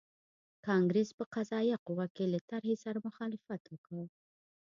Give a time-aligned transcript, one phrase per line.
[0.67, 3.97] کانګریس په قضایه قوه کې له طرحې سره مخالفت وکړ.